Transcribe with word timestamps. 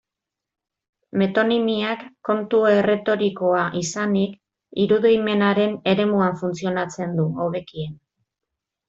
Metonimiak, 1.21 2.05
kontu 2.29 2.61
erretorikoa 2.77 3.61
izanik, 3.81 4.33
irudimenaren 4.85 5.77
eremuan 5.93 6.35
funtzionatzen 6.41 7.15
du 7.21 7.27
hobekien. 7.45 7.95